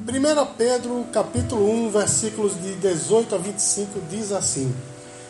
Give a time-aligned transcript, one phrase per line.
[0.00, 4.74] 1 Pedro, capítulo 1, versículos de 18 a 25 diz assim: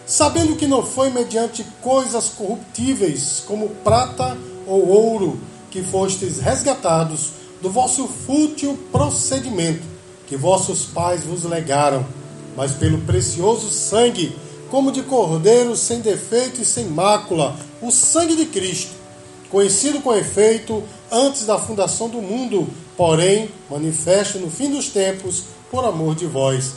[0.07, 4.39] Sabendo que não foi mediante coisas corruptíveis, como prata
[4.69, 5.41] ou ouro,
[5.73, 9.83] que fostes resgatados do vosso fútil procedimento,
[10.29, 12.07] que vossos pais vos legaram,
[12.57, 14.37] mas pelo precioso sangue,
[14.71, 18.93] como de cordeiro sem defeito e sem mácula, o sangue de Cristo,
[19.51, 22.69] conhecido com efeito antes da fundação do mundo,
[23.01, 26.73] porém manifesto no fim dos tempos por amor de vós,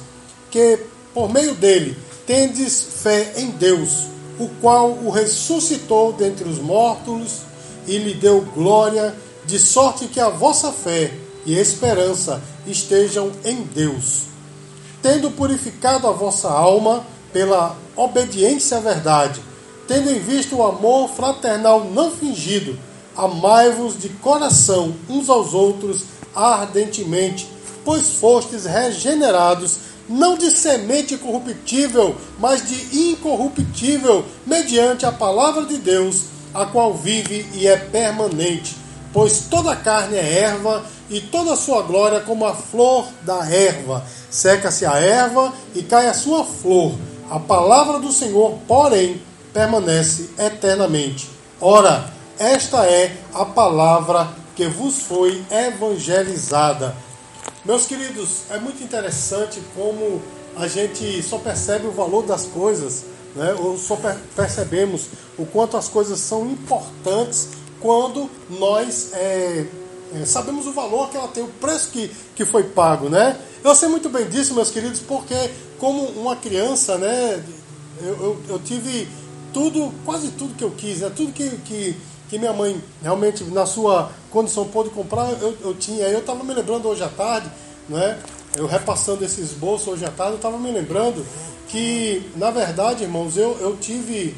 [0.49, 0.79] que
[1.13, 4.05] por meio dele tendes fé em Deus,
[4.39, 7.39] o qual o ressuscitou dentre os mortos
[7.85, 9.13] e lhe deu glória,
[9.45, 11.11] de sorte que a vossa fé
[11.45, 14.21] e esperança estejam em Deus.
[15.01, 19.41] Tendo purificado a vossa alma pela obediência à verdade,
[19.89, 22.79] tendo em vista o amor fraternal não fingido,
[23.13, 27.47] amai-vos de coração uns aos outros ardentemente,
[27.83, 36.23] pois fostes regenerados, não de semente corruptível, mas de incorruptível, mediante a palavra de Deus,
[36.53, 38.75] a qual vive e é permanente.
[39.11, 44.03] Pois toda carne é erva, e toda a sua glória como a flor da erva.
[44.29, 46.93] Seca-se a erva e cai a sua flor.
[47.29, 49.21] A palavra do Senhor, porém,
[49.53, 51.29] permanece eternamente.
[51.61, 56.95] Ora, esta é a palavra que vos foi evangelizada.
[57.65, 60.21] Meus queridos, é muito interessante como
[60.55, 63.53] a gente só percebe o valor das coisas, né?
[63.57, 63.97] ou só
[64.35, 69.65] percebemos o quanto as coisas são importantes quando nós é,
[70.15, 73.09] é, sabemos o valor que ela tem, o preço que, que foi pago.
[73.09, 73.37] Né?
[73.63, 75.35] Eu sei muito bem disso, meus queridos, porque
[75.79, 77.43] como uma criança, né,
[78.01, 79.07] eu, eu, eu tive
[79.51, 81.11] tudo, quase tudo que eu quis, né?
[81.15, 81.95] tudo que, que
[82.33, 86.07] que minha mãe realmente, na sua condição, pôde comprar, eu, eu tinha.
[86.07, 87.47] Eu estava me lembrando hoje à tarde,
[87.87, 88.17] né?
[88.57, 91.23] eu repassando esse esboço hoje à tarde, eu estava me lembrando
[91.67, 94.35] que, na verdade, irmãos, eu, eu tive.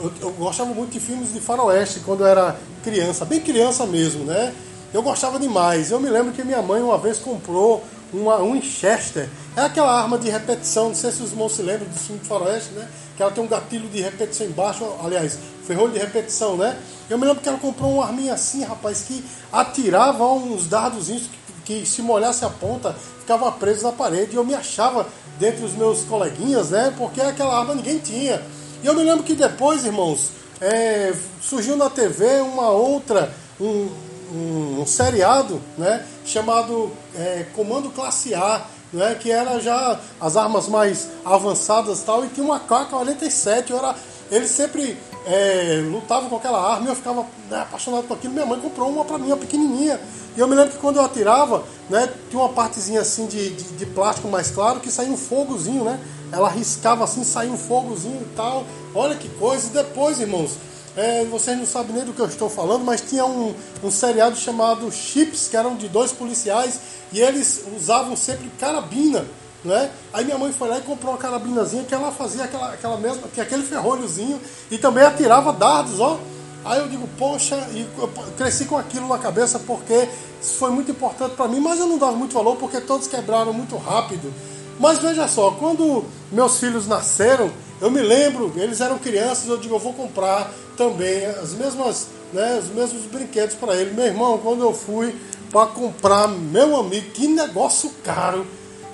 [0.00, 4.24] Eu, eu, gostava muito de filmes de faroeste quando eu era criança, bem criança mesmo,
[4.24, 4.52] né?
[4.92, 5.92] Eu gostava demais.
[5.92, 9.28] Eu me lembro que minha mãe uma vez comprou uma, um Winchester.
[9.56, 12.26] É aquela arma de repetição, não sei se os irmãos se lembram do filme de
[12.26, 12.88] faroeste, né?
[13.18, 15.36] Que ela tem um gatilho de repetição embaixo, aliás,
[15.66, 16.78] ferrolho de repetição, né?
[17.10, 21.24] Eu me lembro que ela comprou uma arminha assim, rapaz, que atirava uns dardozinhos
[21.64, 22.94] que, que se molhasse a ponta
[23.28, 24.32] ficava preso na parede.
[24.32, 25.06] E eu me achava
[25.38, 26.94] dentre os meus coleguinhas, né?
[26.96, 28.40] Porque aquela arma ninguém tinha.
[28.82, 30.30] E eu me lembro que depois, irmãos,
[30.60, 31.12] é,
[31.42, 33.88] surgiu na TV uma outra, um,
[34.32, 36.06] um, um seriado, né?
[36.24, 38.64] Chamado é, Comando Classe A.
[38.92, 43.78] Né, que era já as armas mais avançadas e tal, e tinha uma K-47, eu
[43.78, 43.94] era,
[44.30, 48.32] ele sempre é, lutavam com aquela arma e eu ficava né, apaixonado por aquilo.
[48.32, 50.00] Minha mãe comprou uma para mim, uma pequenininha.
[50.34, 53.64] E eu me lembro que quando eu atirava, né, tinha uma partezinha assim de, de,
[53.74, 56.00] de, plástico mais claro que saía um fogozinho, né?
[56.32, 58.64] Ela riscava assim, saía um fogozinho e tal.
[58.94, 59.66] Olha que coisa.
[59.66, 60.52] E depois, irmãos,
[60.98, 64.36] é, vocês não sabem nem do que eu estou falando, mas tinha um, um seriado
[64.36, 66.80] chamado Chips, que eram de dois policiais,
[67.12, 69.24] e eles usavam sempre carabina
[69.64, 69.90] né?
[70.12, 73.22] Aí minha mãe foi lá e comprou uma carabinazinha que ela fazia aquela, aquela mesma,
[73.34, 76.18] que aquele ferrolhozinho e também atirava dardos, ó.
[76.64, 80.08] Aí eu digo, poxa, e eu cresci com aquilo na cabeça porque
[80.40, 83.52] isso foi muito importante para mim, mas eu não dava muito valor porque todos quebraram
[83.52, 84.32] muito rápido.
[84.78, 87.50] Mas veja só, quando meus filhos nasceram,
[87.80, 92.58] eu me lembro, eles eram crianças, eu digo, eu vou comprar também as mesmas, né,
[92.62, 93.94] os mesmos brinquedos para eles.
[93.94, 95.14] Meu irmão, quando eu fui
[95.50, 98.46] para comprar, meu amigo, que negócio caro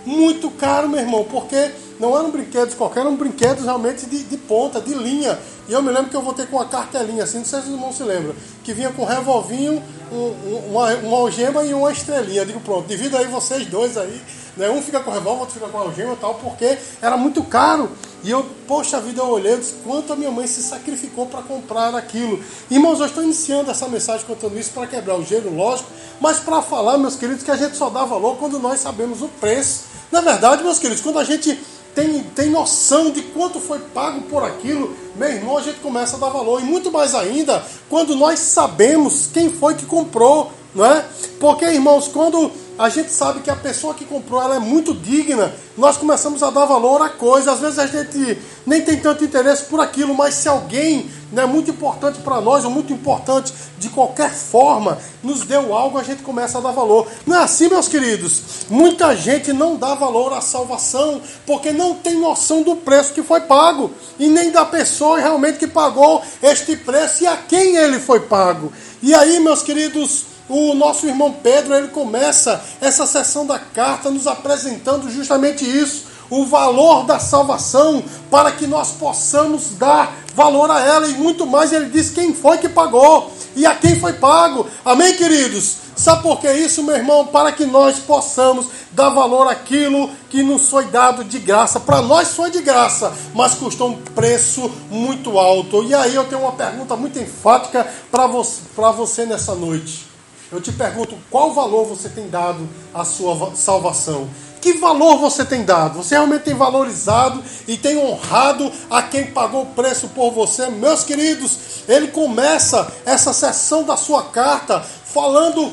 [0.04, 4.80] muito caro, meu irmão, porque não eram brinquedos qualquer, eram brinquedos realmente de, de ponta,
[4.80, 5.38] de linha.
[5.68, 7.72] E eu me lembro que eu voltei com uma cartelinha assim, não sei se os
[7.72, 12.42] irmãos se lembram, que vinha com um revolvinho, um, uma, uma algema e uma estrelinha.
[12.42, 14.20] Eu digo, pronto, devido aí vocês dois aí,
[14.56, 14.70] né?
[14.70, 17.42] Um fica com o revólver, outro fica com a algema e tal, porque era muito
[17.42, 17.90] caro.
[18.22, 21.42] E eu, poxa vida, eu olhei, eu disse, quanto a minha mãe se sacrificou para
[21.42, 22.42] comprar aquilo.
[22.70, 25.90] Irmãos, eu estou iniciando essa mensagem contando isso para quebrar o gelo, lógico,
[26.20, 29.28] mas para falar, meus queridos, que a gente só dá valor quando nós sabemos o
[29.28, 31.58] preço na verdade, meus queridos, quando a gente
[31.92, 36.20] tem, tem noção de quanto foi pago por aquilo, meu irmão, a gente começa a
[36.20, 36.60] dar valor.
[36.60, 41.04] E muito mais ainda quando nós sabemos quem foi que comprou, não é?
[41.40, 42.48] Porque, irmãos, quando
[42.78, 46.50] a gente sabe que a pessoa que comprou ela é muito digna, nós começamos a
[46.50, 47.52] dar valor à coisa.
[47.52, 51.70] Às vezes a gente nem tem tanto interesse por aquilo, mas se alguém é muito
[51.70, 56.58] importante para nós, ou muito importante de qualquer forma, nos deu algo, a gente começa
[56.58, 57.06] a dar valor.
[57.24, 58.42] Não é assim, meus queridos?
[58.68, 63.40] Muita gente não dá valor à salvação porque não tem noção do preço que foi
[63.42, 68.20] pago e nem da pessoa realmente que pagou este preço e a quem ele foi
[68.20, 68.72] pago.
[69.02, 74.26] E aí, meus queridos, o nosso irmão Pedro ele começa essa sessão da carta nos
[74.26, 81.06] apresentando justamente isso, o valor da salvação, para que nós possamos dar valor a ela
[81.06, 81.72] e muito mais.
[81.72, 84.66] Ele diz quem foi que pagou e a quem foi pago.
[84.84, 85.84] Amém, queridos?
[85.96, 87.26] Sabe por que isso, meu irmão?
[87.26, 91.78] Para que nós possamos dar valor àquilo que nos foi dado de graça.
[91.78, 95.84] Para nós foi de graça, mas custou um preço muito alto.
[95.84, 98.60] E aí eu tenho uma pergunta muito enfática para você,
[98.96, 100.13] você nessa noite.
[100.52, 104.28] Eu te pergunto, qual valor você tem dado à sua salvação?
[104.60, 106.02] Que valor você tem dado?
[106.02, 110.68] Você realmente tem valorizado e tem honrado a quem pagou o preço por você?
[110.68, 115.70] Meus queridos, ele começa essa sessão da sua carta falando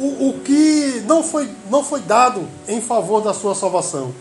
[0.00, 4.12] o, o que não foi, não foi dado em favor da sua salvação.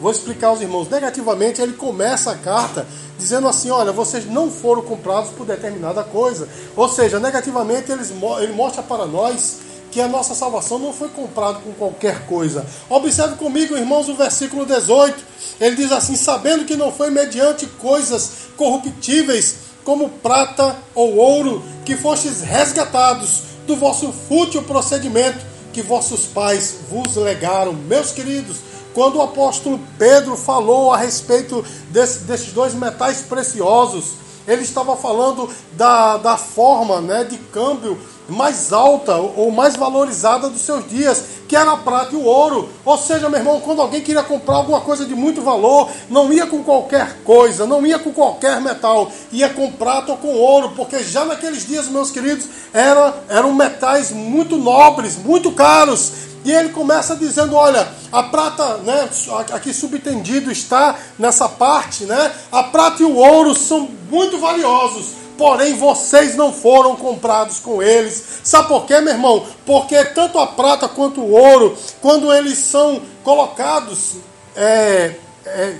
[0.00, 0.88] Vou explicar aos irmãos.
[0.88, 2.86] Negativamente, ele começa a carta
[3.18, 6.48] dizendo assim: olha, vocês não foram comprados por determinada coisa.
[6.76, 9.58] Ou seja, negativamente, ele, mostra para nós
[9.90, 12.66] que a nossa salvação não foi comprada com qualquer coisa.
[12.90, 15.16] Observe comigo, irmãos, o versículo 18.
[15.60, 21.96] Ele diz assim: sabendo que não foi mediante coisas corruptíveis, como prata ou ouro, que
[21.96, 27.72] fostes resgatados do vosso fútil procedimento que vossos pais vos legaram.
[27.72, 28.58] Meus queridos,
[28.94, 34.12] quando o apóstolo Pedro falou a respeito desse, desses dois metais preciosos,
[34.46, 37.98] ele estava falando da, da forma né, de câmbio
[38.28, 42.68] mais alta ou mais valorizada dos seus dias, que era a prata e o ouro.
[42.84, 46.46] Ou seja, meu irmão, quando alguém queria comprar alguma coisa de muito valor, não ia
[46.46, 51.02] com qualquer coisa, não ia com qualquer metal, ia com prata ou com ouro, porque
[51.02, 56.33] já naqueles dias, meus queridos, era, eram metais muito nobres, muito caros.
[56.44, 59.08] E ele começa dizendo: olha, a prata, né,
[59.52, 62.32] aqui subtendido está nessa parte, né?
[62.52, 68.22] A prata e o ouro são muito valiosos porém vocês não foram comprados com eles.
[68.42, 69.44] Sabe por quê, meu irmão?
[69.66, 74.16] Porque tanto a prata quanto o ouro, quando eles são colocados
[74.54, 75.76] é, é,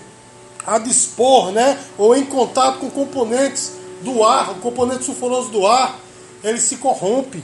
[0.67, 3.73] a dispor, né, ou em contato com componentes
[4.03, 5.99] do ar, o componente sulfuroso do ar,
[6.43, 7.43] ele se corrompe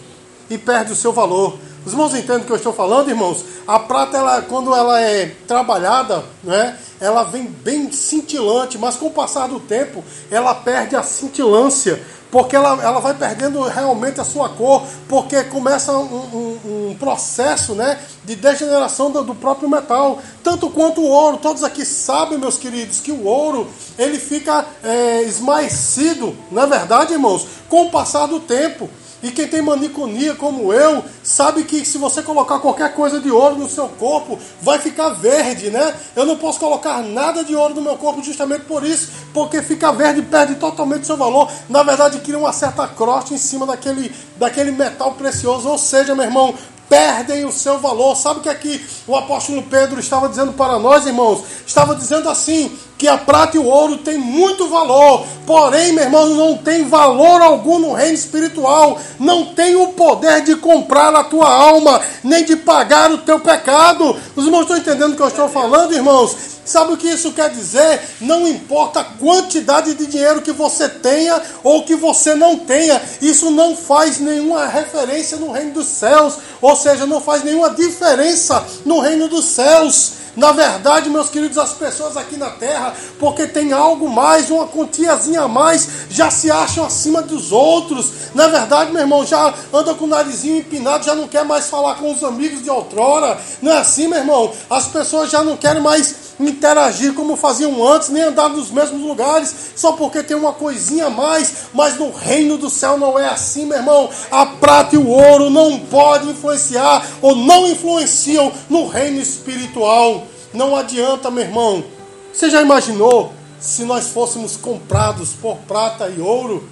[0.48, 1.58] e perde o seu valor.
[1.84, 3.44] Os irmãos entendem o que eu estou falando, irmãos?
[3.66, 9.10] A prata, ela, quando ela é trabalhada, né, ela vem bem cintilante, mas com o
[9.10, 14.50] passar do tempo, ela perde a cintilância, porque ela, ela vai perdendo realmente a sua
[14.50, 20.68] cor, porque começa um, um, um processo né, de degeneração do, do, próprio metal, tanto
[20.68, 21.38] quanto o ouro.
[21.38, 23.66] Todos aqui sabem, meus queridos, que o ouro
[23.98, 27.46] ele fica é, esmaecido, não é verdade, irmãos?
[27.70, 28.88] Com o passar do tempo.
[29.22, 33.56] E quem tem maniconia como eu, sabe que se você colocar qualquer coisa de ouro
[33.56, 35.94] no seu corpo, vai ficar verde, né?
[36.16, 39.92] Eu não posso colocar nada de ouro no meu corpo justamente por isso, porque fica
[39.92, 41.50] verde e perde totalmente seu valor.
[41.68, 45.68] Na verdade, cria uma certa crosta em cima daquele, daquele metal precioso.
[45.68, 46.54] Ou seja, meu irmão,
[46.90, 48.16] perdem o seu valor.
[48.16, 51.44] Sabe o que aqui o apóstolo Pedro estava dizendo para nós, irmãos?
[51.64, 56.28] Estava dizendo assim: que a prata e o ouro têm muito valor, porém, meu irmão,
[56.28, 61.48] não tem valor algum no reino espiritual, não tem o poder de comprar a tua
[61.48, 64.14] alma, nem de pagar o teu pecado.
[64.36, 66.59] Os irmãos estão entendendo o que eu estou falando, irmãos?
[66.70, 68.00] Sabe o que isso quer dizer?
[68.20, 73.50] Não importa a quantidade de dinheiro que você tenha ou que você não tenha, isso
[73.50, 79.00] não faz nenhuma referência no reino dos céus, ou seja, não faz nenhuma diferença no
[79.00, 80.12] reino dos céus.
[80.36, 85.42] Na verdade, meus queridos, as pessoas aqui na terra, porque tem algo mais, uma quantiazinha
[85.42, 88.12] a mais, já se acham acima dos outros.
[88.32, 91.96] Na verdade, meu irmão, já anda com o narizinho empinado, já não quer mais falar
[91.96, 93.40] com os amigos de outrora.
[93.60, 94.52] Não é assim, meu irmão?
[94.70, 99.54] As pessoas já não querem mais interagir como faziam antes, nem andar nos mesmos lugares,
[99.76, 101.52] só porque tem uma coisinha a mais.
[101.74, 104.08] Mas no reino do céu não é assim, meu irmão.
[104.30, 110.26] A prata e o ouro não podem influenciar ou não influenciam no reino espiritual.
[110.52, 111.84] Não adianta, meu irmão.
[112.32, 116.68] Você já imaginou se nós fôssemos comprados por prata e ouro?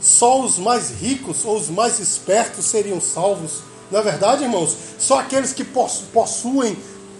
[0.00, 3.62] Só os mais ricos ou os mais espertos seriam salvos.
[3.90, 4.76] Não é verdade, irmãos?
[4.98, 6.76] Só aqueles que possuem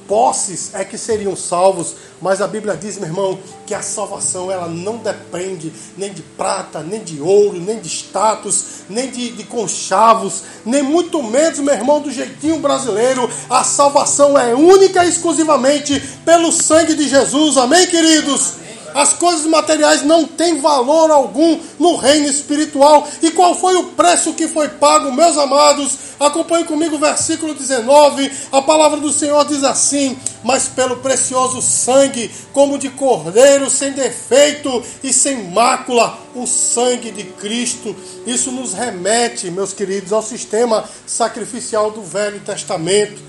[0.09, 4.69] posses é que seriam salvos, mas a Bíblia diz, meu irmão, que a salvação ela
[4.69, 10.43] não depende nem de prata, nem de ouro, nem de status, nem de, de conchavos,
[10.65, 13.29] nem muito menos, meu irmão, do jeitinho brasileiro.
[13.51, 17.57] A salvação é única e exclusivamente pelo sangue de Jesus.
[17.57, 18.66] Amém, queridos?
[18.97, 23.07] As coisas materiais não têm valor algum no reino espiritual.
[23.23, 25.99] E qual foi o preço que foi pago, meus amados?
[26.19, 28.33] Acompanhe comigo o versículo 19.
[28.51, 34.83] A palavra do Senhor diz assim: Mas pelo precioso sangue, como de cordeiro, sem defeito
[35.05, 37.95] e sem mácula, o sangue de Cristo.
[38.27, 43.21] Isso nos remete, meus queridos, ao sistema sacrificial do Velho Testamento,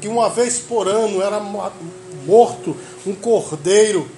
[0.00, 2.76] que uma vez por ano era morto
[3.06, 4.10] um cordeiro.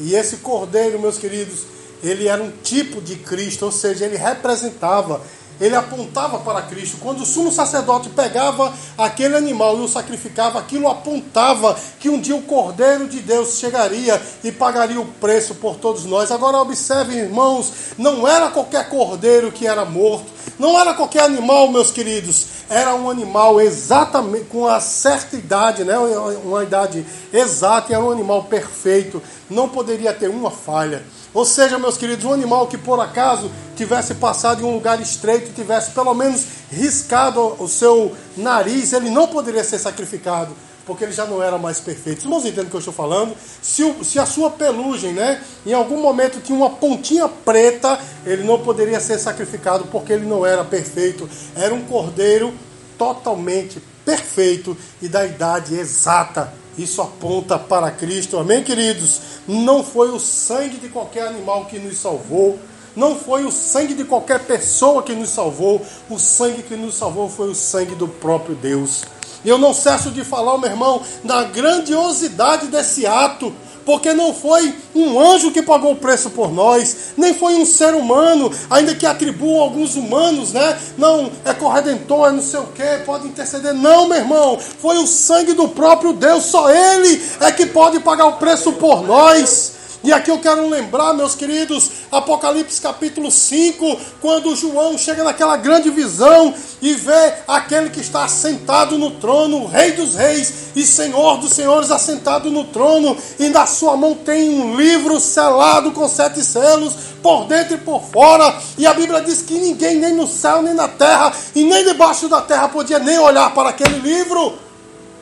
[0.00, 1.66] E esse cordeiro, meus queridos,
[2.02, 5.20] ele era um tipo de Cristo, ou seja, ele representava
[5.60, 6.96] ele apontava para Cristo.
[7.00, 12.34] Quando o sumo sacerdote pegava aquele animal e o sacrificava, aquilo apontava que um dia
[12.34, 16.30] o Cordeiro de Deus chegaria e pagaria o preço por todos nós.
[16.30, 21.90] Agora observem, irmãos, não era qualquer cordeiro que era morto, não era qualquer animal, meus
[21.90, 25.98] queridos, era um animal exatamente com a certa idade, né?
[25.98, 31.04] uma idade exata, era um animal perfeito, não poderia ter uma falha.
[31.32, 35.52] Ou seja, meus queridos, um animal que por acaso tivesse passado em um lugar estreito,
[35.52, 40.54] tivesse pelo menos riscado o seu nariz, ele não poderia ser sacrificado,
[40.86, 42.18] porque ele já não era mais perfeito.
[42.18, 43.34] Os irmãos entendem o que eu estou falando?
[43.62, 48.44] Se, o, se a sua pelugem, né, em algum momento tinha uma pontinha preta, ele
[48.44, 51.28] não poderia ser sacrificado, porque ele não era perfeito.
[51.54, 52.54] Era um cordeiro
[52.98, 59.20] totalmente perfeito e da idade exata isso aponta para Cristo, amém, queridos?
[59.46, 62.58] Não foi o sangue de qualquer animal que nos salvou,
[62.96, 67.28] não foi o sangue de qualquer pessoa que nos salvou, o sangue que nos salvou
[67.28, 69.04] foi o sangue do próprio Deus.
[69.44, 73.52] Eu não cesso de falar, meu irmão, da grandiosidade desse ato
[73.84, 77.94] porque não foi um anjo que pagou o preço por nós, nem foi um ser
[77.94, 80.78] humano, ainda que atribuam alguns humanos, né?
[80.96, 83.74] Não, é corredentor, é não sei o que, pode interceder.
[83.74, 88.26] Não, meu irmão, foi o sangue do próprio Deus, só Ele é que pode pagar
[88.26, 89.73] o preço por nós.
[90.04, 95.88] E aqui eu quero lembrar, meus queridos, Apocalipse capítulo 5, quando João chega naquela grande
[95.88, 101.38] visão e vê aquele que está assentado no trono, o Rei dos Reis e Senhor
[101.38, 106.44] dos Senhores assentado no trono, e na sua mão tem um livro selado com sete
[106.44, 106.92] selos,
[107.22, 108.54] por dentro e por fora.
[108.76, 112.28] E a Bíblia diz que ninguém, nem no céu, nem na terra, e nem debaixo
[112.28, 114.58] da terra, podia nem olhar para aquele livro.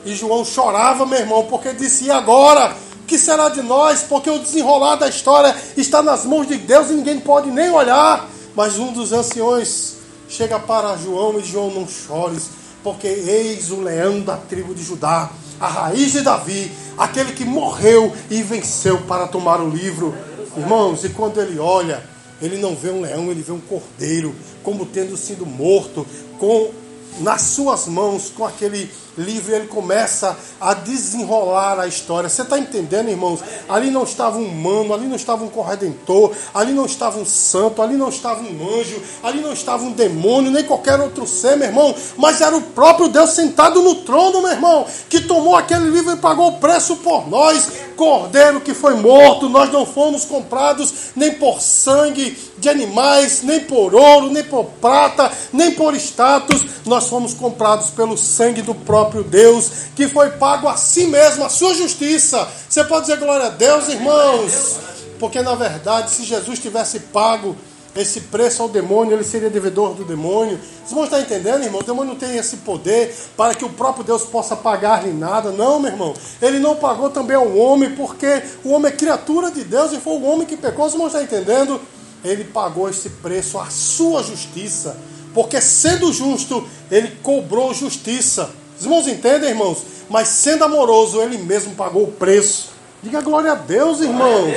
[0.05, 2.75] E João chorava, meu irmão, porque disse: e agora?
[3.13, 4.01] Que será de nós?
[4.01, 8.27] Porque o desenrolar da história está nas mãos de Deus e ninguém pode nem olhar.
[8.55, 12.49] Mas um dos anciões chega para João e João não chores,
[12.83, 15.29] porque eis o leão da tribo de Judá,
[15.59, 20.17] a raiz de Davi, aquele que morreu e venceu para tomar o livro.
[20.57, 22.03] Irmãos, e quando ele olha,
[22.41, 26.03] ele não vê um leão, ele vê um cordeiro, como tendo sido morto,
[26.39, 26.71] com
[27.19, 32.29] nas suas mãos, com aquele livro, ele começa a desenrolar a história.
[32.29, 33.39] Você está entendendo, irmãos?
[33.69, 37.81] Ali não estava um humano, ali não estava um corredentor, ali não estava um santo,
[37.81, 41.67] ali não estava um anjo, ali não estava um demônio, nem qualquer outro ser, meu
[41.67, 46.13] irmão, mas era o próprio Deus sentado no trono, meu irmão, que tomou aquele livro
[46.13, 47.83] e pagou o preço por nós.
[47.95, 53.93] Cordeiro que foi morto, nós não fomos comprados nem por sangue de animais, nem por
[53.93, 59.23] ouro, nem por prata, nem por status, nós fomos comprados pelo sangue do próprio próprio
[59.23, 62.47] Deus, que foi pago a si mesmo, a sua justiça.
[62.69, 64.77] Você pode dizer glória a Deus, irmãos?
[65.19, 67.55] Porque na verdade, se Jesus tivesse pago
[67.95, 70.59] esse preço ao demônio, ele seria devedor do demônio.
[70.79, 71.81] Vocês vão estar entendendo, irmão?
[71.81, 75.51] O demônio não tem esse poder para que o próprio Deus possa pagar-lhe nada.
[75.51, 76.13] Não, meu irmão.
[76.41, 80.13] Ele não pagou também ao homem, porque o homem é criatura de Deus e foi
[80.13, 80.85] o homem que pecou.
[80.85, 81.79] Vocês vão estar entendendo?
[82.23, 84.97] Ele pagou esse preço, a sua justiça.
[85.33, 88.49] Porque sendo justo, ele cobrou justiça.
[88.83, 89.81] Os irmãos entendem, irmãos?
[90.09, 92.71] Mas sendo amoroso, ele mesmo pagou o preço.
[93.01, 94.51] Diga glória a Deus, irmãos.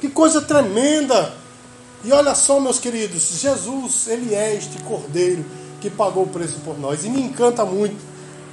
[0.00, 1.34] Que coisa tremenda.
[2.02, 5.44] E olha só, meus queridos, Jesus, ele é este cordeiro
[5.78, 7.04] que pagou o preço por nós.
[7.04, 8.02] E me encanta muito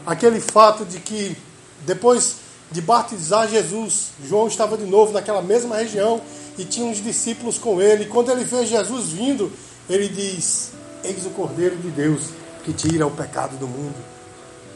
[0.05, 1.37] aquele fato de que
[1.85, 2.35] depois
[2.69, 6.19] de batizar Jesus, João estava de novo naquela mesma região
[6.57, 8.03] e tinha uns discípulos com ele.
[8.03, 9.49] E quando ele vê Jesus vindo,
[9.89, 12.23] ele diz: Eis o Cordeiro de Deus
[12.65, 14.12] que tira o pecado do mundo.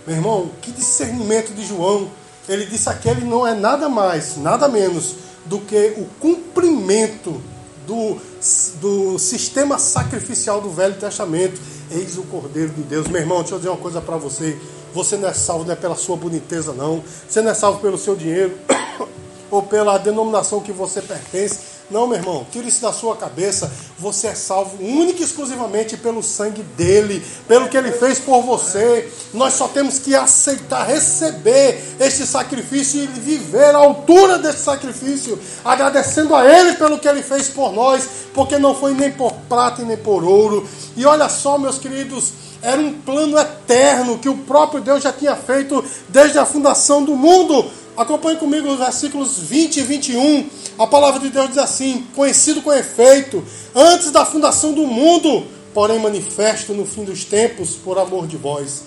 [0.08, 2.10] Meu irmão, que discernimento de João.
[2.48, 7.42] Ele disse: aquele não é nada mais, nada menos do que o cumprimento
[7.86, 8.18] do,
[8.80, 11.60] do sistema sacrificial do Velho Testamento.
[11.92, 13.10] Eis o Cordeiro de Deus.
[13.10, 14.58] Meu irmão, deixa eu dizer uma coisa para você.
[14.94, 17.04] Você não é salvo não é pela sua boniteza, não.
[17.28, 18.58] Você não é salvo pelo seu dinheiro
[19.52, 21.60] ou pela denominação que você pertence.
[21.90, 23.72] Não, meu irmão, tire isso da sua cabeça.
[23.98, 29.10] Você é salvo única e exclusivamente pelo sangue dele, pelo que ele fez por você.
[29.34, 36.36] Nós só temos que aceitar, receber este sacrifício e viver à altura desse sacrifício, agradecendo
[36.36, 39.86] a ele pelo que ele fez por nós, porque não foi nem por prata e
[39.86, 40.68] nem por ouro.
[40.98, 45.38] E olha só, meus queridos, era um plano eterno que o próprio Deus já tinha
[45.38, 47.66] feito desde a fundação do mundo.
[47.98, 50.50] Acompanhe comigo os versículos 20 e 21.
[50.78, 56.00] A palavra de Deus diz assim: Conhecido com efeito, antes da fundação do mundo, porém
[56.00, 58.84] manifesto no fim dos tempos, por amor de vós,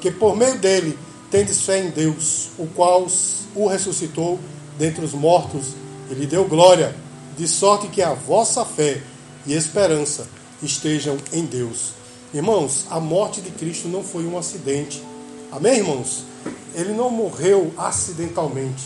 [0.00, 0.96] que por meio dele
[1.32, 3.08] tendes fé em Deus, o qual
[3.56, 4.38] o ressuscitou
[4.78, 5.74] dentre os mortos
[6.08, 6.94] e lhe deu glória,
[7.36, 9.02] de sorte que a vossa fé
[9.44, 10.28] e esperança
[10.62, 11.92] estejam em Deus.
[12.32, 15.02] Irmãos, a morte de Cristo não foi um acidente.
[15.50, 16.33] Amém, irmãos?
[16.74, 18.84] Ele não morreu acidentalmente.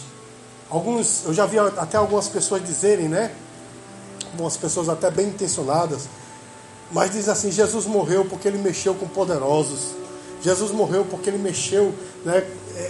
[0.70, 3.32] Alguns, eu já vi até algumas pessoas dizerem, né?
[4.32, 6.08] Algumas pessoas até bem intencionadas,
[6.92, 9.94] mas diz assim: Jesus morreu porque ele mexeu com poderosos.
[10.42, 11.92] Jesus morreu porque ele mexeu
[12.24, 12.46] né,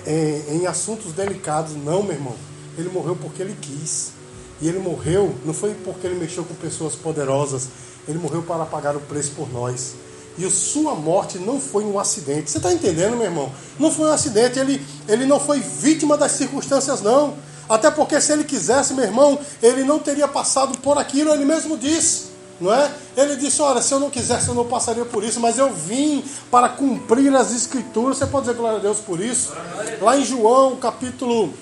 [0.07, 1.75] em, em assuntos delicados.
[1.75, 2.35] Não, meu irmão.
[2.77, 4.13] Ele morreu porque ele quis.
[4.61, 7.69] E ele morreu não foi porque ele mexeu com pessoas poderosas.
[8.07, 9.95] Ele morreu para pagar o preço por nós.
[10.39, 12.51] E sua morte não foi um acidente.
[12.51, 13.53] Você está entendendo, meu irmão?
[13.79, 14.59] Não foi um acidente.
[14.59, 17.35] Ele, ele não foi vítima das circunstâncias, não.
[17.69, 21.77] Até porque se ele quisesse, meu irmão, ele não teria passado por aquilo, ele mesmo
[21.77, 22.29] disse.
[22.61, 22.93] Não é?
[23.17, 26.25] Ele disse: Olha, se eu não quisesse, eu não passaria por isso, mas eu vim
[26.51, 28.19] para cumprir as escrituras.
[28.19, 29.53] Você pode dizer glória a Deus por isso?
[30.01, 31.53] Lá em João, capítulo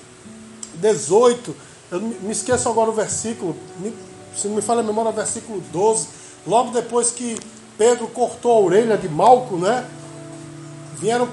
[0.75, 1.57] 18,
[1.91, 3.57] eu me esqueço agora o versículo,
[4.37, 6.09] se não me falha a memória, versículo 12.
[6.47, 7.37] Logo depois que
[7.77, 9.85] Pedro cortou a orelha de Malco, né?
[10.99, 11.29] Vieram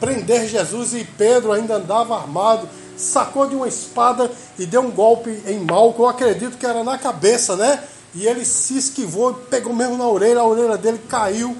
[0.00, 5.42] prender Jesus e Pedro ainda andava armado sacou de uma espada e deu um golpe
[5.46, 7.82] em Malco, eu acredito que era na cabeça, né?
[8.14, 11.56] E ele se esquivou, pegou mesmo na orelha, a orelha dele caiu.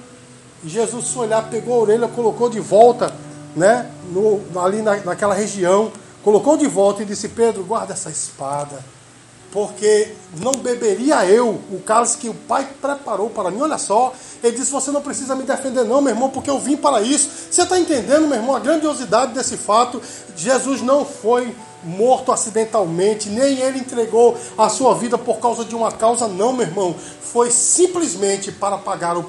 [0.63, 3.13] E Jesus foi olhar, pegou a orelha, colocou de volta,
[3.55, 3.89] né?
[4.11, 5.91] No, ali na, naquela região,
[6.23, 8.83] colocou de volta e disse: Pedro, guarda essa espada
[9.53, 13.61] porque não beberia eu o cálice que o Pai preparou para mim.
[13.61, 14.11] Olha só,
[14.43, 17.29] ele disse: Você não precisa me defender, não, meu irmão, porque eu vim para isso.
[17.51, 20.01] Você está entendendo, meu irmão, a grandiosidade desse fato?
[20.35, 25.91] Jesus não foi morto acidentalmente, nem ele entregou a sua vida por causa de uma
[25.91, 26.95] causa, não, meu irmão.
[27.21, 29.23] Foi simplesmente para pagar o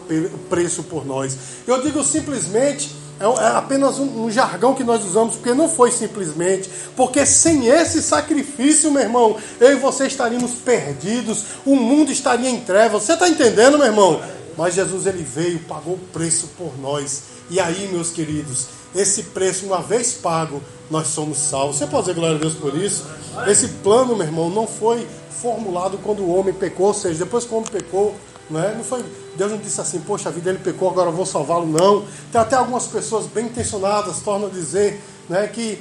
[0.49, 1.37] preço por nós.
[1.67, 5.91] Eu digo simplesmente é, é apenas um, um, jargão que nós usamos, porque não foi
[5.91, 6.69] simplesmente.
[6.97, 12.61] Porque sem esse sacrifício, meu irmão, eu e você estaríamos perdidos, o mundo estaria em
[12.61, 13.03] trevas.
[13.03, 14.21] Você está entendendo, meu irmão?
[14.57, 17.23] Mas Jesus ele veio, pagou o preço por nós.
[17.51, 21.77] E aí, meus queridos, esse preço, uma vez pago, nós somos salvos.
[21.77, 23.05] Você pode dizer glória a Deus por isso?
[23.47, 27.53] Esse plano, meu irmão, não foi formulado quando o homem pecou, ou seja, depois que
[27.53, 28.15] o homem pecou,
[28.51, 28.75] não, é?
[28.75, 29.05] não foi,
[29.37, 31.67] Deus não disse assim, poxa, a vida ele pecou, agora eu vou salvá-lo.
[31.67, 32.05] Não.
[32.31, 35.79] Tem até algumas pessoas bem intencionadas, tornam a dizer né, que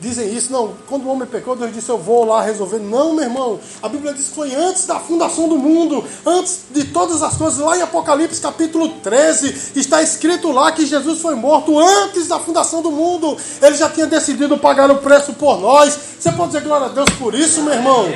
[0.00, 0.52] dizem isso.
[0.52, 2.78] Não, quando o homem pecou, Deus disse, eu vou lá resolver.
[2.78, 3.58] Não, meu irmão.
[3.82, 7.58] A Bíblia diz que foi antes da fundação do mundo, antes de todas as coisas.
[7.58, 12.80] Lá em Apocalipse capítulo 13, está escrito lá que Jesus foi morto antes da fundação
[12.80, 13.36] do mundo.
[13.60, 15.98] Ele já tinha decidido pagar o preço por nós.
[16.18, 18.06] Você pode dizer glória a Deus por isso, meu irmão?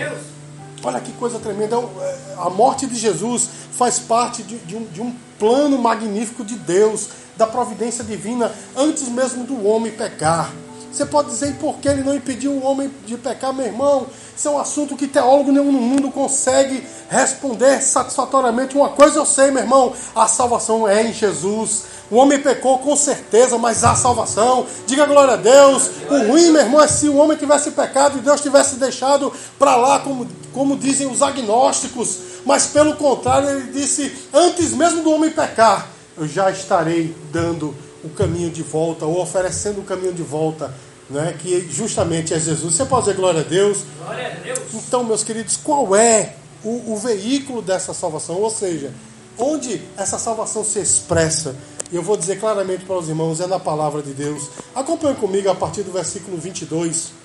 [0.82, 1.76] Olha que coisa tremenda.
[1.76, 6.56] É, a morte de Jesus faz parte de, de, um, de, um, plano magnífico de
[6.56, 10.52] Deus, da providência divina, antes mesmo do homem pecar.
[10.92, 14.08] Você pode dizer por que ele não impediu o homem de pecar, meu irmão?
[14.36, 18.76] Isso é um assunto que teólogo nenhum no mundo consegue responder satisfatoriamente.
[18.76, 21.84] Uma coisa eu sei, meu irmão: a salvação é em Jesus.
[22.10, 24.66] O homem pecou com certeza, mas há salvação.
[24.86, 25.90] Diga glória a Deus.
[26.10, 29.76] O ruim, meu irmão, é se o homem tivesse pecado e Deus tivesse deixado para
[29.76, 30.26] lá, como,
[30.58, 32.18] como dizem os agnósticos.
[32.44, 38.08] Mas pelo contrário, ele disse: antes mesmo do homem pecar, eu já estarei dando o
[38.08, 40.74] caminho de volta, ou oferecendo o caminho de volta,
[41.08, 42.74] né, que justamente é Jesus.
[42.74, 43.78] Você pode dizer glória a Deus?
[44.02, 44.58] Glória a Deus.
[44.74, 48.42] Então, meus queridos, qual é o, o veículo dessa salvação?
[48.42, 48.92] Ou seja,
[49.38, 51.54] onde essa salvação se expressa?
[51.92, 54.48] E eu vou dizer claramente para os irmãos, é na palavra de Deus.
[54.74, 57.17] Acompanhe comigo a partir do versículo 22.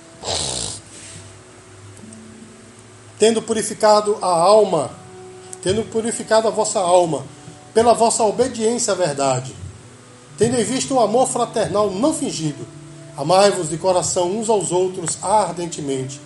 [3.23, 4.91] Tendo purificado a alma,
[5.61, 7.23] tendo purificado a vossa alma,
[7.73, 9.55] pela vossa obediência à verdade,
[10.37, 12.67] tendo em vista o amor fraternal não fingido,
[13.15, 16.19] amai-vos de coração uns aos outros ardentemente,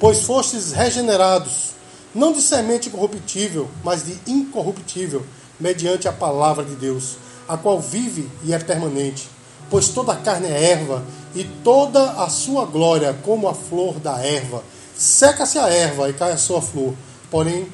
[0.00, 1.74] pois fostes regenerados,
[2.12, 5.24] não de semente corruptível, mas de incorruptível,
[5.60, 9.28] mediante a palavra de Deus a qual vive e é permanente.
[9.70, 11.04] Pois toda a carne é erva,
[11.36, 14.64] e toda a sua glória como a flor da erva.
[15.02, 16.94] Seca-se a erva e cai a sua flor,
[17.28, 17.66] Porém,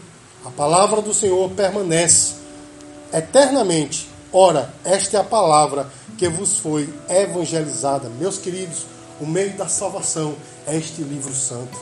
[0.47, 2.37] a palavra do Senhor permanece
[3.13, 4.09] eternamente.
[4.33, 8.09] Ora, esta é a palavra que vos foi evangelizada.
[8.09, 8.87] Meus queridos,
[9.21, 10.37] o meio da salvação
[10.67, 11.79] é este livro santo.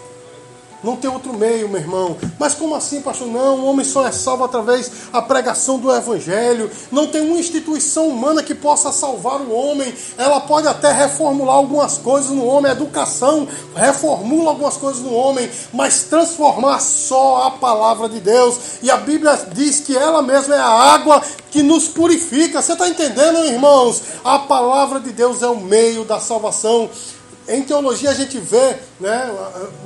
[0.82, 2.16] Não tem outro meio, meu irmão.
[2.38, 3.28] Mas como assim, pastor?
[3.28, 6.70] Não, o homem só é salvo através da pregação do evangelho.
[6.92, 9.92] Não tem uma instituição humana que possa salvar o homem.
[10.16, 15.50] Ela pode até reformular algumas coisas no homem, a educação reformula algumas coisas no homem,
[15.72, 18.58] mas transformar só a palavra de Deus.
[18.82, 22.60] E a Bíblia diz que ela mesma é a água que nos purifica.
[22.60, 24.02] Você está entendendo, irmãos?
[24.24, 26.88] A palavra de Deus é o meio da salvação.
[27.48, 29.30] Em teologia a gente vê, né,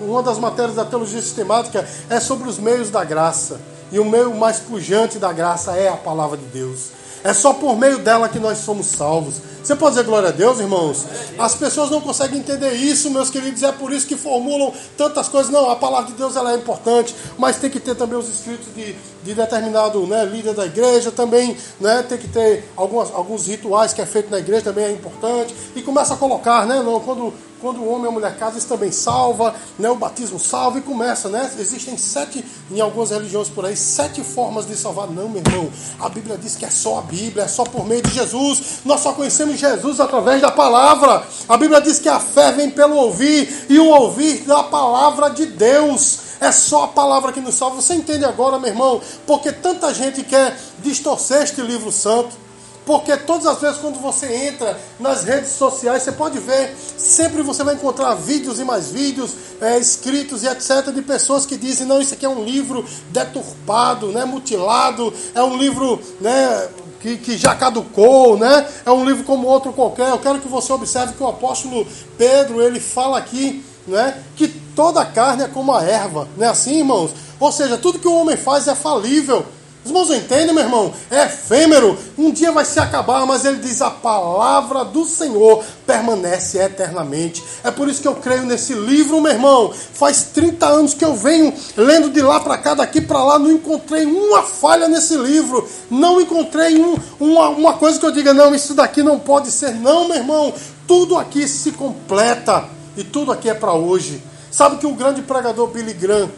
[0.01, 3.61] uma das matérias da teologia sistemática é sobre os meios da graça.
[3.93, 6.91] E o meio mais pujante da graça é a palavra de Deus.
[7.23, 9.35] É só por meio dela que nós somos salvos.
[9.63, 11.05] Você pode dizer glória a Deus, irmãos?
[11.39, 15.53] As pessoas não conseguem entender isso, meus queridos, é por isso que formulam tantas coisas.
[15.53, 18.75] Não, a palavra de Deus ela é importante, mas tem que ter também os escritos
[18.75, 23.93] de, de determinado né, líder da igreja, também né, tem que ter algumas, alguns rituais
[23.93, 25.55] que é feito na igreja, também é importante.
[25.77, 26.83] E começa a colocar, né?
[26.83, 29.91] Não, quando quando o homem e a mulher casam, isso também salva, né?
[29.91, 31.51] o batismo salva e começa, né?
[31.59, 35.09] Existem sete, em algumas religiões por aí, sete formas de salvar.
[35.09, 38.03] Não, meu irmão, a Bíblia diz que é só a Bíblia, é só por meio
[38.03, 38.81] de Jesus.
[38.85, 41.23] Nós só conhecemos Jesus através da palavra.
[41.49, 45.47] A Bíblia diz que a fé vem pelo ouvir e o ouvir da palavra de
[45.47, 46.31] Deus.
[46.41, 47.81] É só a palavra que nos salva.
[47.81, 49.01] Você entende agora, meu irmão?
[49.27, 52.51] Porque tanta gente quer distorcer este livro santo.
[52.87, 57.63] Porque todas as vezes quando você entra nas redes sociais, você pode ver, sempre você
[57.63, 60.91] vai encontrar vídeos e mais vídeos, é, escritos e etc.
[60.93, 65.57] de pessoas que dizem, não, isso aqui é um livro deturpado, né, mutilado, é um
[65.57, 66.69] livro né,
[67.01, 68.67] que, que já caducou, né?
[68.85, 70.11] É um livro como outro qualquer.
[70.11, 71.87] Eu quero que você observe que o apóstolo
[72.17, 74.23] Pedro, ele fala aqui, né?
[74.37, 77.13] Que toda carne é como a erva, não é assim, irmãos?
[77.39, 79.45] Ou seja, tudo que o homem faz é falível.
[79.83, 80.93] Os irmãos entendem, meu irmão?
[81.11, 81.97] É efêmero.
[82.19, 87.43] Um dia vai se acabar, mas ele diz: a palavra do Senhor permanece eternamente.
[87.65, 89.73] É por isso que eu creio nesse livro, meu irmão.
[89.73, 93.51] Faz 30 anos que eu venho lendo de lá para cá, daqui para lá, não
[93.51, 95.67] encontrei uma falha nesse livro.
[95.91, 99.75] Não encontrei um, uma, uma coisa que eu diga: não, isso daqui não pode ser.
[99.75, 100.53] Não, meu irmão.
[100.87, 102.65] Tudo aqui se completa
[102.97, 104.23] e tudo aqui é para hoje.
[104.51, 106.29] Sabe que o grande pregador Billy Graham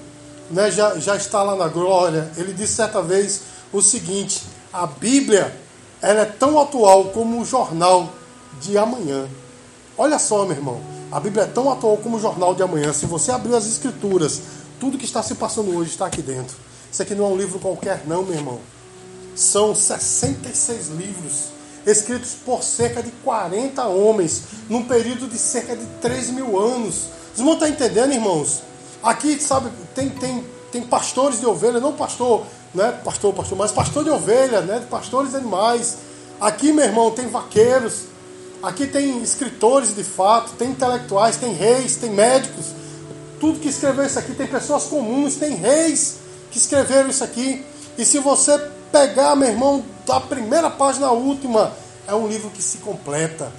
[0.50, 5.54] né, já, já está lá na glória, ele disse certa vez o seguinte: a Bíblia
[6.00, 8.12] ela é tão atual como o jornal
[8.60, 9.28] de amanhã.
[9.96, 12.92] Olha só, meu irmão, a Bíblia é tão atual como o jornal de amanhã.
[12.92, 14.40] Se você abrir as Escrituras,
[14.80, 16.56] tudo que está se passando hoje está aqui dentro.
[16.90, 18.58] Isso aqui não é um livro qualquer, não, meu irmão.
[19.34, 21.52] São 66 livros
[21.86, 27.06] escritos por cerca de 40 homens, num período de cerca de 3 mil anos.
[27.34, 28.62] Vocês vão estar entendendo, irmãos?
[29.02, 32.92] Aqui, sabe, tem, tem, tem pastores de ovelha, não pastor, né?
[33.04, 34.86] Pastor, pastor, mas pastor de ovelha, né?
[34.88, 35.98] Pastores de animais.
[36.40, 38.04] Aqui, meu irmão, tem vaqueiros.
[38.62, 42.66] Aqui tem escritores de fato, tem intelectuais, tem reis, tem médicos.
[43.40, 46.18] Tudo que escreveu isso aqui tem pessoas comuns, tem reis
[46.52, 47.64] que escreveram isso aqui.
[47.98, 48.56] E se você
[48.92, 51.72] pegar, meu irmão, da primeira página à última,
[52.06, 53.52] é um livro que se completa.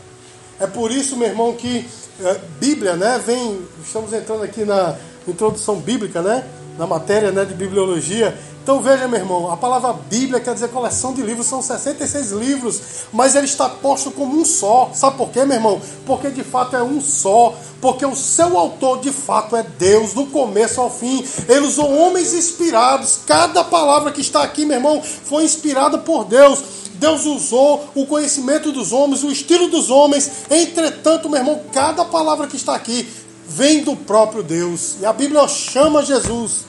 [0.59, 1.85] É por isso, meu irmão, que
[2.21, 4.95] é, Bíblia, né, vem, estamos entrando aqui na
[5.27, 6.43] introdução bíblica, né?
[6.77, 8.37] Na matéria né, de bibliologia.
[8.63, 12.81] Então veja, meu irmão, a palavra Bíblia quer dizer coleção de livros, são 66 livros,
[13.11, 14.89] mas ele está posto como um só.
[14.93, 15.81] Sabe por quê, meu irmão?
[16.05, 17.53] Porque de fato é um só.
[17.81, 21.25] Porque o seu autor de fato é Deus, do começo ao fim.
[21.49, 23.19] Ele usou homens inspirados.
[23.27, 26.59] Cada palavra que está aqui, meu irmão, foi inspirada por Deus.
[26.93, 30.31] Deus usou o conhecimento dos homens, o estilo dos homens.
[30.49, 33.05] Entretanto, meu irmão, cada palavra que está aqui
[33.47, 34.97] vem do próprio Deus.
[34.99, 36.65] E a Bíblia chama Jesus,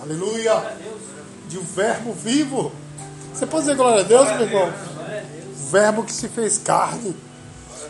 [0.00, 0.76] aleluia,
[1.48, 2.72] de um verbo vivo.
[3.32, 4.72] Você pode dizer glória a Deus, meu irmão?
[5.70, 7.14] Verbo que se fez carne.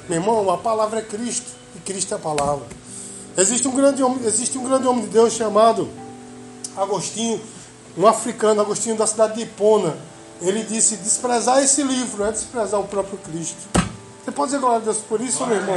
[0.08, 2.66] Meu irmão, a palavra é Cristo e Cristo é a palavra.
[3.36, 5.88] Existe um grande homem, existe um grande homem de Deus chamado
[6.76, 7.40] Agostinho,
[7.96, 9.96] um africano, Agostinho da cidade de Hipona.
[10.40, 13.56] Ele disse: desprezar esse livro é desprezar o próprio Cristo.
[14.24, 15.76] Você pode dizer glória a Deus por isso, meu irmão?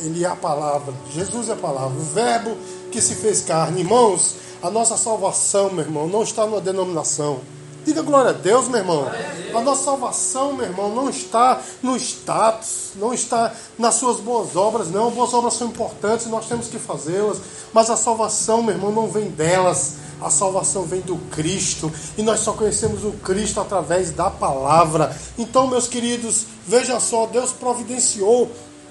[0.00, 0.92] Ele é a palavra.
[1.12, 1.98] Jesus é a palavra.
[1.98, 2.56] O verbo
[2.90, 3.80] que se fez carne.
[3.80, 7.40] Irmãos, a nossa salvação, meu irmão, não está numa denominação.
[7.86, 9.06] Diga glória a Deus, meu irmão.
[9.54, 14.90] A nossa salvação, meu irmão, não está no status, não está nas suas boas obras,
[14.90, 15.08] não.
[15.12, 17.38] Boas obras são importantes, nós temos que fazê-las.
[17.72, 19.98] Mas a salvação, meu irmão, não vem delas.
[20.20, 25.16] A salvação vem do Cristo e nós só conhecemos o Cristo através da palavra.
[25.38, 28.50] Então, meus queridos, veja só, Deus providenciou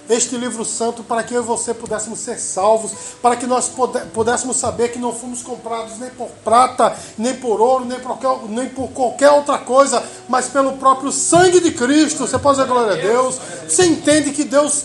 [0.09, 2.91] este livro santo para que eu e você pudéssemos ser salvos,
[3.21, 3.71] para que nós
[4.13, 8.49] pudéssemos saber que não fomos comprados nem por prata, nem por ouro, nem por, qualquer,
[8.49, 12.27] nem por qualquer outra coisa, mas pelo próprio sangue de Cristo.
[12.27, 13.39] Você pode dizer glória a Deus.
[13.67, 14.83] Você entende que Deus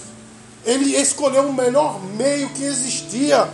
[0.65, 3.49] ele escolheu o melhor meio que existia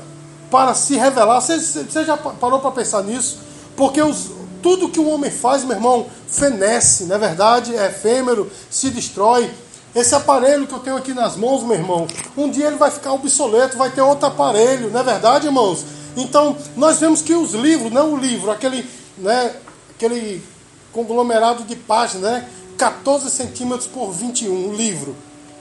[0.51, 1.41] para se revelar.
[1.41, 3.39] Você, você já parou para pensar nisso?
[3.77, 4.31] Porque os,
[4.63, 7.75] tudo que o homem faz, meu irmão, fenece, não é verdade?
[7.77, 9.51] É efêmero, se destrói.
[9.97, 12.07] Esse aparelho que eu tenho aqui nas mãos, meu irmão,
[12.37, 15.87] um dia ele vai ficar obsoleto, vai ter outro aparelho, não é verdade, irmãos?
[16.15, 19.57] Então, nós vemos que os livros, não o livro, aquele, né,
[19.95, 20.45] aquele
[20.93, 25.17] conglomerado de páginas, né, 14 centímetros por 21, o livro.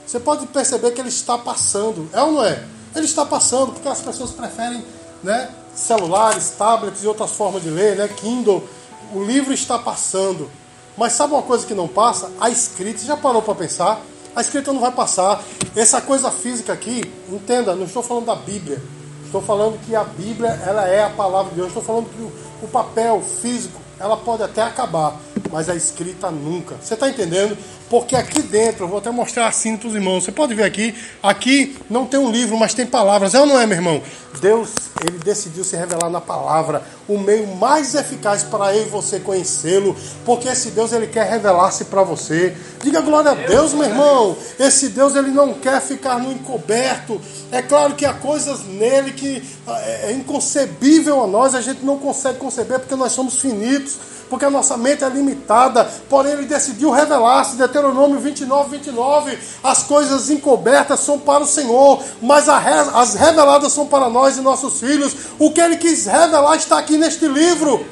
[0.06, 2.62] Você pode perceber que ele está passando, é ou não é?
[2.94, 4.84] Ele está passando porque as pessoas preferem
[5.22, 8.68] né, celulares, tablets e outras formas de ler, né, Kindle.
[9.14, 10.50] O livro está passando.
[10.94, 12.30] Mas sabe uma coisa que não passa?
[12.40, 12.98] A escrita.
[12.98, 14.00] Você já parou para pensar?
[14.36, 15.42] A escrita não vai passar.
[15.74, 17.00] Essa coisa física aqui,
[17.32, 18.82] entenda, não estou falando da Bíblia.
[19.24, 21.68] Estou falando que a Bíblia ela é a palavra de Deus.
[21.68, 22.22] Estou falando que
[22.62, 25.18] o, papel físico ela pode até acabar,
[25.50, 26.76] mas a escrita nunca.
[26.82, 27.56] Você está entendendo?
[27.88, 30.24] Porque aqui dentro, eu vou até mostrar assim para os irmãos.
[30.24, 33.34] Você pode ver aqui, aqui não tem um livro, mas tem palavras.
[33.34, 34.02] É ou não é, meu irmão?
[34.40, 34.70] Deus,
[35.00, 39.96] ele decidiu se revelar na palavra, o meio mais eficaz para eu e você conhecê-lo,
[40.24, 42.54] porque esse Deus ele quer revelar-se para você.
[42.82, 44.36] Diga glória a Deus, meu irmão.
[44.58, 47.20] Esse Deus ele não quer ficar no encoberto.
[47.50, 51.98] É claro que há coisas nele que é, é inconcebível a nós, a gente não
[51.98, 53.96] consegue conceber porque nós somos finitos
[54.28, 60.30] porque a nossa mente é limitada, porém ele decidiu revelar-se, Deuteronômio 29, 29, as coisas
[60.30, 65.50] encobertas são para o Senhor, mas as reveladas são para nós e nossos filhos, o
[65.50, 67.84] que ele quis revelar está aqui neste livro,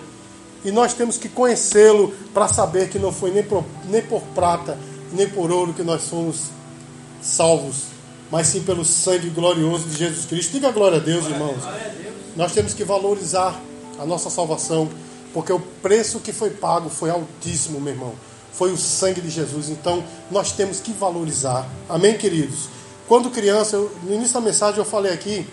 [0.65, 4.79] e nós temos que conhecê-lo para saber que não foi nem por, nem por prata,
[5.13, 6.45] nem por ouro que nós somos
[7.21, 7.85] salvos,
[8.31, 10.53] mas sim pelo sangue glorioso de Jesus Cristo.
[10.53, 11.63] Diga glória a Deus, irmãos.
[12.35, 13.61] Nós temos que valorizar
[13.99, 14.89] a nossa salvação
[15.35, 18.15] porque o preço que foi pago foi altíssimo, meu irmão.
[18.55, 19.69] Foi o sangue de Jesus.
[19.69, 21.69] Então nós temos que valorizar.
[21.89, 22.69] Amém, queridos?
[23.07, 25.47] Quando criança, eu, no início da mensagem eu falei aqui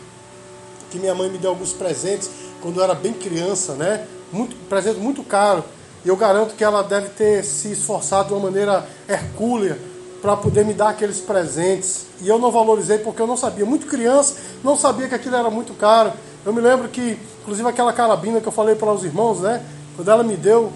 [0.90, 2.30] que minha mãe me deu alguns presentes
[2.62, 4.06] quando eu era bem criança, né?
[4.32, 5.64] Muito, presente muito caro.
[6.04, 9.78] E eu garanto que ela deve ter se esforçado de uma maneira hercúlea
[10.22, 12.06] para poder me dar aqueles presentes.
[12.22, 13.66] E eu não valorizei porque eu não sabia.
[13.66, 16.14] Muito criança, não sabia que aquilo era muito caro.
[16.46, 19.64] Eu me lembro que, inclusive, aquela carabina que eu falei para os irmãos, né?
[19.96, 20.72] Quando ela me deu,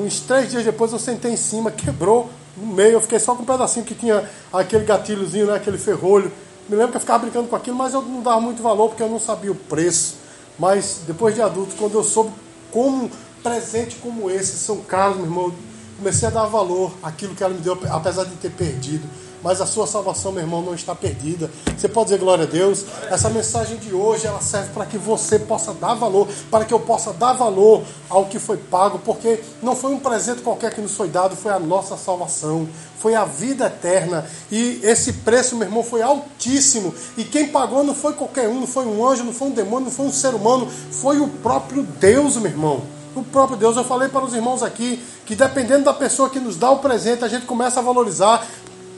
[0.00, 2.92] uns três dias depois eu sentei em cima, quebrou no meio.
[2.92, 5.54] Eu fiquei só com um pedacinho que tinha aquele gatilhozinho, né?
[5.54, 6.30] Aquele ferrolho.
[6.68, 9.02] Me lembro que eu ficava brincando com aquilo, mas eu não dava muito valor porque
[9.02, 10.16] eu não sabia o preço.
[10.58, 12.30] Mas depois de adulto, quando eu soube
[12.70, 13.10] como
[13.42, 15.54] presente como esse são caros, meu irmão,
[15.98, 19.06] comecei a dar valor àquilo que ela me deu, apesar de ter perdido
[19.42, 21.50] mas a sua salvação, meu irmão, não está perdida.
[21.76, 22.84] Você pode dizer glória a Deus?
[23.10, 26.80] Essa mensagem de hoje, ela serve para que você possa dar valor, para que eu
[26.80, 30.96] possa dar valor ao que foi pago, porque não foi um presente qualquer que nos
[30.96, 34.26] foi dado, foi a nossa salvação, foi a vida eterna.
[34.50, 36.94] E esse preço, meu irmão, foi altíssimo.
[37.16, 39.86] E quem pagou não foi qualquer um, não foi um anjo, não foi um demônio,
[39.86, 42.82] não foi um ser humano, foi o próprio Deus, meu irmão
[43.14, 43.76] o próprio Deus.
[43.76, 47.24] Eu falei para os irmãos aqui que dependendo da pessoa que nos dá o presente,
[47.24, 48.44] a gente começa a valorizar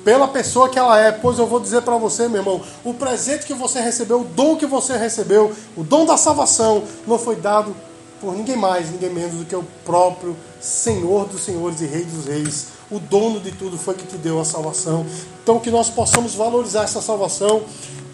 [0.04, 1.12] pela pessoa que ela é.
[1.12, 4.56] Pois eu vou dizer para você, meu irmão, o presente que você recebeu, o dom
[4.56, 7.74] que você recebeu, o dom da salvação, não foi dado
[8.20, 12.26] por ninguém mais, ninguém menos do que o próprio Senhor dos Senhores e Rei dos
[12.26, 12.66] Reis.
[12.88, 15.04] O dono de tudo foi que te deu a salvação.
[15.42, 17.62] Então que nós possamos valorizar essa salvação,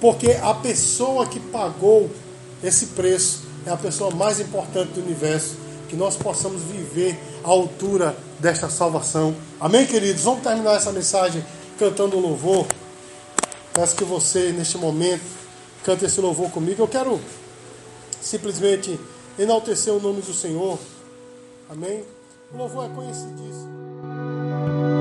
[0.00, 2.08] porque a pessoa que pagou
[2.62, 5.56] esse preço é a pessoa mais importante do universo.
[5.88, 9.34] Que nós possamos viver à altura desta salvação.
[9.58, 10.22] Amém, queridos?
[10.22, 11.44] Vamos terminar essa mensagem
[11.78, 12.66] cantando louvor.
[13.72, 15.24] Peço que você, neste momento,
[15.84, 16.82] cante esse louvor comigo.
[16.82, 17.18] Eu quero
[18.20, 18.98] simplesmente
[19.38, 20.78] enaltecer o nome do Senhor.
[21.70, 22.04] Amém?
[22.52, 24.97] O louvor é conhecidíssimo.